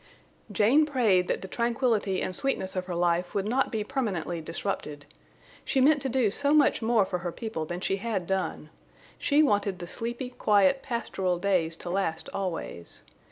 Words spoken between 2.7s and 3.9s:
of her life would not be